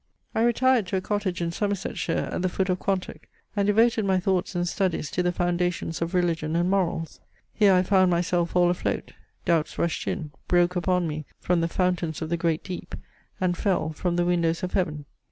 I 0.33 0.41
retired 0.41 0.87
to 0.87 0.97
a 0.97 1.01
cottage 1.01 1.43
in 1.43 1.51
Somersetshire 1.51 2.29
at 2.31 2.41
the 2.41 2.49
foot 2.49 2.69
of 2.69 2.79
Quantock, 2.79 3.27
and 3.55 3.67
devoted 3.67 4.03
my 4.03 4.19
thoughts 4.19 4.55
and 4.55 4.67
studies 4.67 5.11
to 5.11 5.21
the 5.21 5.31
foundations 5.31 6.01
of 6.01 6.15
religion 6.15 6.55
and 6.55 6.71
morals. 6.71 7.19
Here 7.53 7.71
I 7.75 7.83
found 7.83 8.09
myself 8.09 8.55
all 8.55 8.71
afloat. 8.71 9.11
Doubts 9.45 9.77
rushed 9.77 10.07
in; 10.07 10.31
broke 10.47 10.75
upon 10.75 11.07
me 11.07 11.27
"from 11.39 11.61
the 11.61 11.67
fountains 11.67 12.19
of 12.19 12.29
the 12.29 12.37
great 12.37 12.63
deep," 12.63 12.95
and 13.39 13.55
fell 13.55 13.93
"from 13.93 14.15
the 14.15 14.25
windows 14.25 14.63
of 14.63 14.73
heaven." 14.73 15.05